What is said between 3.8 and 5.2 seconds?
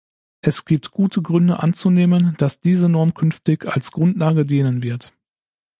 Grundlage dienen wird.